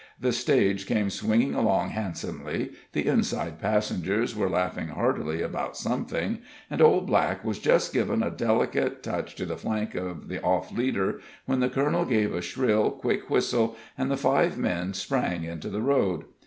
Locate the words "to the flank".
9.35-9.93